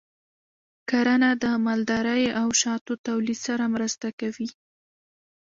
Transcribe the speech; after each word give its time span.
کرنه 0.89 1.29
د 1.43 1.45
مالدارۍ 1.65 2.23
او 2.41 2.47
شاتو 2.61 2.93
تولید 3.07 3.39
سره 3.47 3.63
مرسته 3.75 4.07
کوي. 4.19 4.49